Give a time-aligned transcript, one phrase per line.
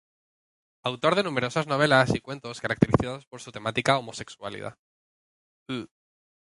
[0.89, 4.75] Autor de numerosas novelas y cuentos caracterizados por su temática homosexual.